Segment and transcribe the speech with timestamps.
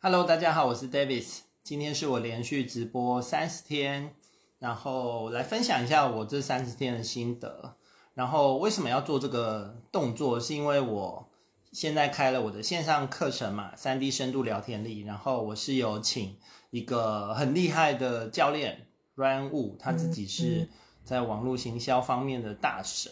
[0.00, 1.40] Hello，大家好，我是 Davis。
[1.64, 4.14] 今天是我连续直播三十天，
[4.60, 7.74] 然后来分享一下我这三十天的心得。
[8.14, 10.38] 然后为什么要做这个动作？
[10.38, 11.28] 是因为我
[11.72, 15.00] 现在开了我的线上课程嘛三 D 深度聊天力。
[15.00, 16.36] 然后我是有请
[16.70, 18.86] 一个很厉害的教练
[19.16, 20.68] Ryan Wu，他自己是
[21.02, 23.10] 在网络行销方面的大神。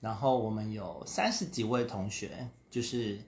[0.00, 3.20] 然后我们有三十几位同学，就是。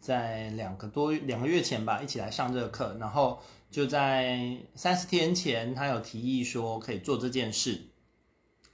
[0.00, 3.38] 在两个多两个月前吧，一起来上这个课，然后
[3.70, 7.78] 就在三十天前，他有提议说可以做这件事，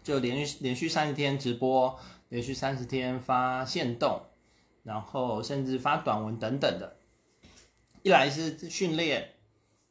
[0.04, 4.23] 就连续连续三十天直播，连续三十天发限动，
[4.84, 6.96] 然后甚至发短文等等的。
[8.02, 9.34] 一来是训练，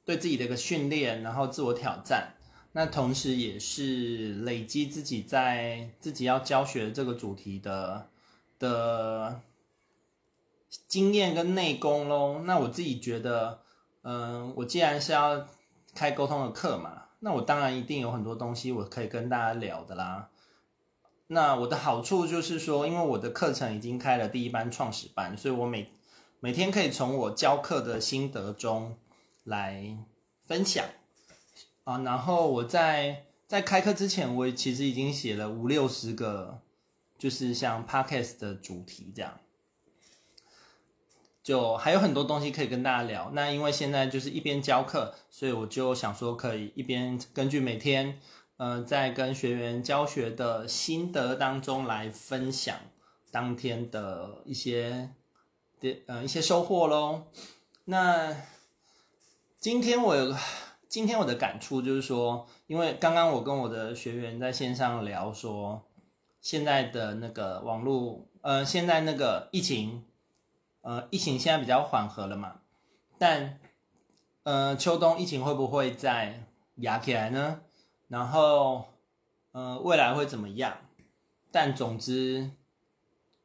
[0.05, 2.33] 对自己的一个训练，然后自我挑战，
[2.71, 8.09] 那同时也是累积自己在自己要教学这个主题的
[8.57, 9.41] 的。
[10.87, 13.61] 经验跟内功咯，那我自己觉得，
[14.03, 15.47] 嗯，我既然是要
[15.93, 20.29] 开沟通的课嘛，那我当然一定有很多东西我可以跟大家聊的啦。
[21.27, 25.91] 那我的好处就是说，因为我的课程已经开了第一班创始班，所以我每
[26.39, 28.95] 每天可以从我教课的心得中
[29.43, 29.97] 来
[30.45, 30.85] 分享
[31.83, 31.99] 啊。
[31.99, 36.59] 然后我在在开课之前，我其实已经写了五六十个，
[37.17, 39.39] 就是像 Podcast 的主题这样。
[41.45, 43.29] 就还有很多东西可以跟大家聊。
[43.33, 48.19] 那因为现在就是一边教课，所以我就想说可以一边根据每天，
[48.57, 52.75] 呃，在跟学员教学的心得当中来分享
[53.31, 55.11] 当天的一些
[55.79, 57.25] 的呃一些收获喽。
[57.83, 58.35] 那
[59.59, 60.35] 今天我有
[60.89, 65.83] 今天我的感触就是说，因为刚刚我跟我的学员在线上聊说，
[66.41, 70.03] 现在的那个网络，呃，现在那个疫情。
[70.85, 72.57] 呃，疫情现在比较缓和了嘛，
[73.17, 73.59] 但
[74.43, 76.43] 呃，秋冬疫情会不会再
[76.75, 77.61] 压起来呢？
[78.07, 78.85] 然后
[79.51, 80.77] 呃，未来会怎么样？
[81.51, 82.51] 但总之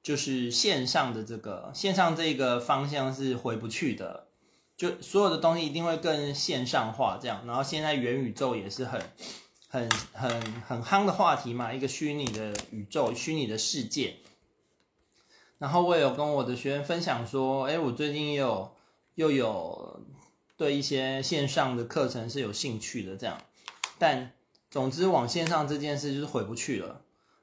[0.03, 4.27] 就是线上的这个线上这个方向是回不去的，
[4.77, 7.47] 就所有的东西一定会更线上化这样。
[7.47, 9.01] 然后现在元宇宙也是很
[9.67, 14.17] 很很很夯的话题嘛，一个虚拟的宇宙，虚拟的世界。
[15.61, 18.75] 然后我也有跟我的学员分享说，哎，我最近也有
[19.17, 20.01] 又有
[20.57, 23.37] 对一些线上的课程是有兴趣的，这样。
[23.99, 24.33] 但
[24.71, 27.03] 总之往线上这件事就是回不去了。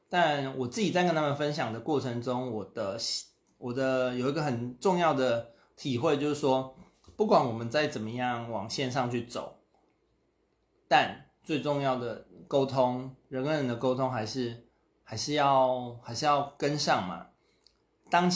[0.09, 2.97] 但我自己在跟他们分享的过程中，我的
[3.59, 6.75] 我的有一个很重要的体会就是说，
[7.15, 9.59] 不管我们再怎么样往线上去走，
[10.87, 14.65] 但最重要的沟通，人跟人的沟通还是
[15.03, 17.27] 还是要还是要跟上嘛。
[18.09, 18.31] 当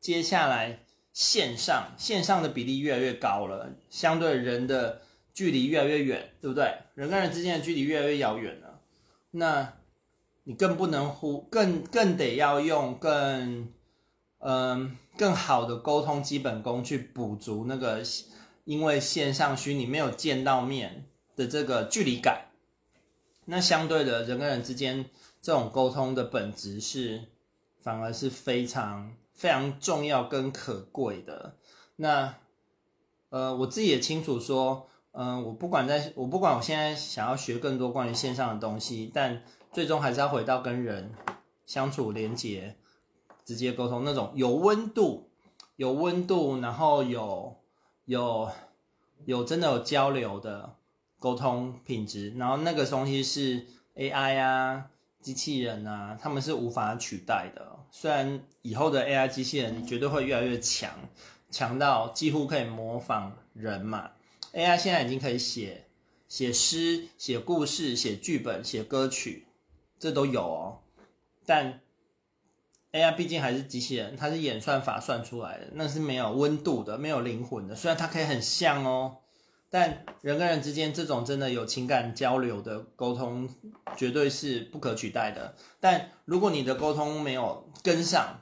[0.00, 0.80] 接下来
[1.12, 5.02] 线上线上的比例越来越高了，相对人的
[5.32, 6.72] 距离越来越远，对不对？
[6.94, 8.80] 人跟人之间的距离越来越遥远了，
[9.30, 9.72] 那
[10.44, 13.72] 你更不能忽更更得要用更
[14.38, 18.02] 嗯、更好的沟通基本功去补足那个
[18.64, 22.46] 因为线上虚拟没有见到面的这个距离感。
[23.46, 25.06] 那相对的人跟人之间
[25.40, 27.24] 这种沟通的本质是。
[27.86, 31.54] 反而是非常非常重要跟可贵的。
[31.94, 32.34] 那，
[33.28, 39.40] 呃，我自己也清楚说，嗯、我不管在，我不管我现在想要学更多关于线上的东西，但
[39.72, 41.12] 最终还是要回到跟人
[41.64, 42.74] 相处、连接、
[43.44, 45.30] 直接沟通那种有温度、
[45.76, 47.56] 有温度，然后有
[48.06, 48.50] 有
[49.26, 50.74] 有真的有交流的
[51.20, 53.64] 沟通品质，然后那个东西是
[53.94, 54.90] AI 啊。
[55.22, 57.75] 机器人啊，他们是无法取代的。
[57.90, 60.90] 虽然以后的 AI 机器人绝对会越来越强，
[61.50, 64.10] 强到几乎可以模仿人嘛。
[64.52, 65.86] AI 现在已经可以写
[66.28, 69.46] 写诗、写故事、写剧本、写歌曲，
[69.98, 70.80] 这都有哦。
[71.44, 71.80] 但
[72.92, 77.74] AI 毕竟还是机器人，它是演算法算出来的，那是没有温度的，没有灵魂的。
[77.74, 79.18] 虽然它可以很像哦。
[79.68, 83.48] 但人跟人之间这种真的有情感交流的沟通，
[83.96, 85.56] 绝对是不可取代的。
[85.80, 88.40] 但如果你的沟通没有跟上，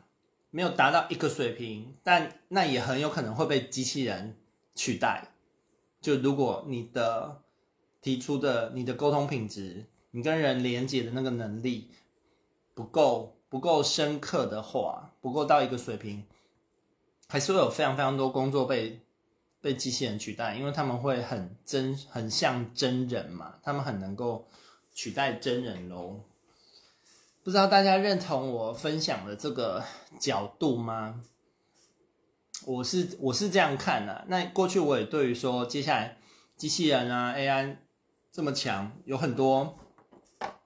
[0.51, 4.37] 没有达到一个水平，但那也很有可能会被机器人
[4.75, 5.33] 取代。
[6.01, 7.41] 就如果你的
[8.03, 11.91] 提出的你的沟通品质，你跟人连接的那个能力
[12.75, 16.25] 不够不够深刻的话，不够到一个水平，
[17.27, 19.01] 还是会有非常非常多工作被。
[19.65, 24.47] 被机器人取代，因为他们会很真，很像真人嘛，他们很能够
[24.93, 26.21] 取代真人喽。
[27.43, 29.83] 不知道大家认同我分享的这个
[30.21, 31.23] 角度吗？
[32.67, 34.27] 我是我是这样看的。
[34.29, 36.19] 那过去我也对于说，接下来
[36.59, 37.79] 机器人啊 AI
[38.31, 39.79] 这么强，有很多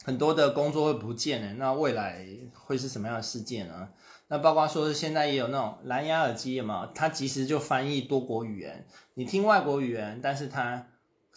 [0.04, 1.52] 很多的工作会不见的。
[1.54, 3.90] 那未来会是什么样的世界呢？
[4.28, 10.86] 那包括说现在也有那种蓝牙耳机嘛，它其实就翻译多国语言，你听外国语言，但是它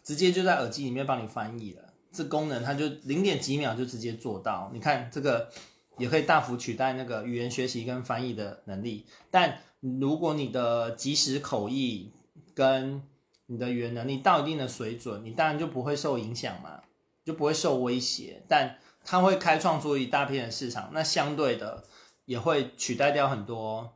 [0.04, 1.84] 直接就在耳机里面帮你翻译了。
[2.12, 4.70] 这功能它就零点几秒就直接做到。
[4.74, 5.50] 你看这个
[5.98, 12.12] 也可以大幅取代那个语言学习跟翻译的能力，但如果你的即时口译
[12.54, 13.02] 跟
[13.46, 16.82] 你的语言能力到一定的水准，你当然就不会受影响嘛，
[17.24, 18.44] 就不会受威胁。
[18.50, 21.84] 但它会开创出一大片的市场，那相对的
[22.26, 23.94] 也会取代掉很多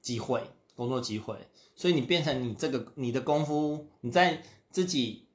[0.00, 0.42] 机会，
[0.74, 1.36] 工作机会。
[1.74, 5.26] 所以你变成你这个你的功夫，你在自己，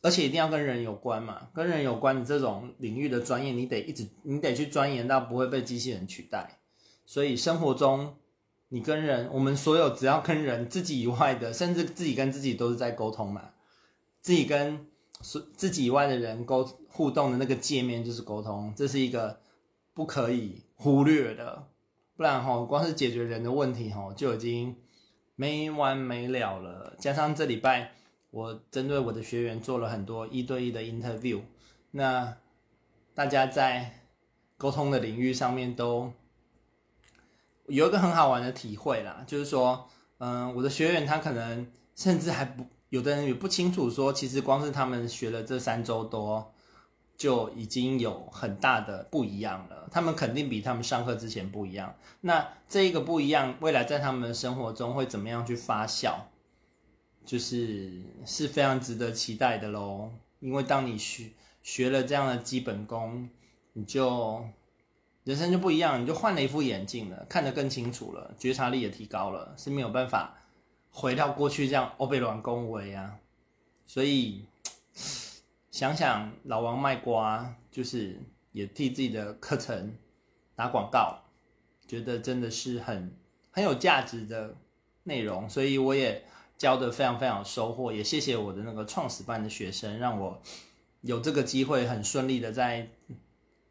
[0.00, 6.60] 而且一定要跟人有关嘛，跟人有关的这种领域的专业，你得一直你得去钻研到不会被机器人取代。
[7.06, 8.16] 所以生活中。
[8.74, 13.50] 你跟人，我们所有只要跟人自己以外的，甚至自己跟自己都是在沟通嘛。
[14.22, 14.86] 自己跟
[15.54, 19.38] 自己以外的人沟互动的那个界面就是沟通，这是一个
[19.94, 21.68] 不可以忽略的。
[22.16, 24.76] 不然哈，光是解决人的问题哈，就已经
[25.34, 26.94] 没完没了了。
[26.98, 27.92] 加上这礼拜
[28.30, 31.40] 我针对我的学员做了很多一对一的 interview，
[31.90, 32.36] 那
[33.14, 34.00] 大家在
[34.56, 36.12] 沟通的领域上面都。
[37.68, 46.52] 有一个很好玩的体会啦，就是说，嗯，我的学员他可能甚至还不，有的人也不清楚说，其实光是他们学了这三周多，
[47.16, 49.88] 就已经有很大的不一样了。
[49.90, 51.94] 他们肯定比他们上课之前不一样。
[52.20, 56.14] 那这一个不一样，未来在他们的生活中会怎么样去发酵，
[57.24, 60.10] 就是是非常值得期待的喽。
[60.40, 61.30] 因为当你学
[61.62, 63.28] 学了这样的基本功，
[63.72, 64.44] 你就。
[65.24, 70.34] 人生就不一样，你就换了一副眼镜了，看得更清楚了，觉察力也提高了，是没有办法
[70.90, 73.18] 回到过去这样欧北软恭维啊。
[73.86, 74.44] 所以
[75.82, 78.16] 想想老王卖瓜，就是
[78.52, 79.92] 也替自己的课程
[80.54, 81.18] 打广告，
[81.88, 83.12] 觉得真的是很
[83.50, 84.54] 很有价值的
[85.02, 86.24] 内容，所以我也
[86.56, 90.40] 教的非常非常有收获，也谢谢我的那个创始班的学生，让我
[91.00, 92.88] 有这个机会很顺利的在。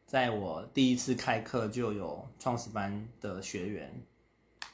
[0.05, 3.89] 在我第一次开课就有创始班的学员，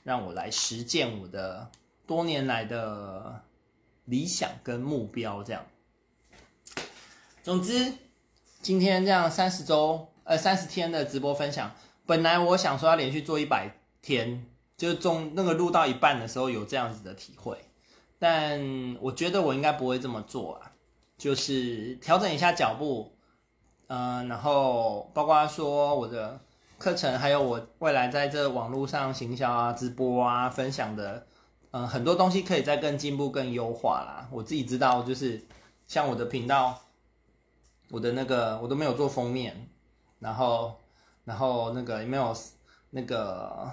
[0.02, 1.70] 让我来实践我的
[2.08, 3.44] 多年来的
[4.06, 5.44] 理想跟目标。
[5.44, 5.64] 这样，
[7.48, 7.94] 总之，
[8.62, 11.72] 今天这样三十周呃三十天的直播分享，
[12.06, 14.46] 本来我想说要连续做一百天，
[14.76, 17.58] 就中那个录到一半的时候有这样子的体会，
[18.20, 20.74] 但我觉得我应该不会这么做啊，
[21.18, 23.14] 就是调整一下脚步。
[23.88, 26.38] 嗯，然后包括说我的
[26.78, 31.26] 课程，还有我未来在这网络上行销啊、直播啊、分享的，
[31.72, 34.28] 嗯，很多东西可以再更进步、更优化啦。
[34.34, 35.42] 我自己知道，就是
[35.88, 36.78] 像我的频道，
[37.90, 39.70] 我的那个我都没有做封面，
[40.20, 40.76] 然后，
[41.24, 42.36] 然后那个也没有
[42.90, 43.72] 那个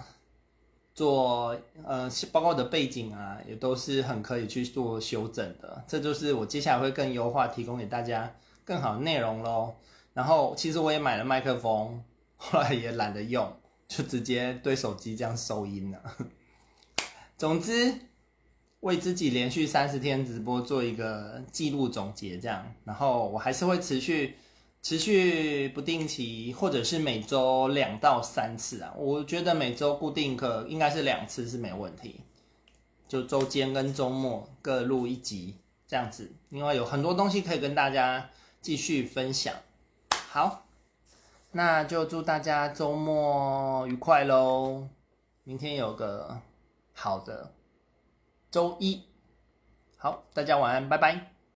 [0.95, 5.85] 做，呃，包括我的背景啊，也都是很可以去做修整的。
[5.89, 8.33] 这就是我接下来会更优化，提供给大家
[8.65, 9.75] 更好的内容喽。
[10.13, 12.05] 然后其实我也买了麦克风，
[12.37, 13.53] 后来也懒得用，
[13.89, 16.01] 就直接对手机这样收音了。
[17.37, 17.93] 总之，
[18.85, 22.71] 为自己连续三十天直播做一个记录总结，这样。
[22.85, 24.37] 然后我还是会持续、
[24.83, 28.93] 持续不定期，或者是每周两到三次啊。
[28.95, 32.21] 我觉得每周固定课应该是两次是没问题，
[33.09, 35.57] 就周间跟周末各录一集
[35.89, 36.31] 这样子。
[36.51, 38.29] 因为有很多东西可以跟大家
[38.61, 39.55] 继续分享。
[40.11, 40.67] 好，
[41.53, 44.87] 那就祝大家周末愉快喽！
[45.45, 46.39] 明天有个
[46.93, 47.51] 好的
[48.55, 49.03] 周一，
[49.97, 51.34] 好，大家晚安，拜拜。